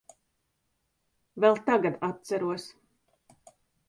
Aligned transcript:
Vēl 1.45 1.61
tagad 1.67 1.99
atceros. 2.07 2.65